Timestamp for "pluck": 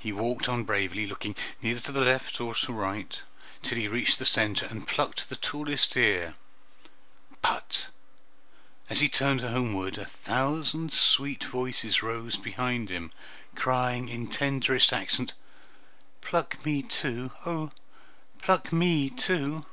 16.22-16.64, 18.44-18.72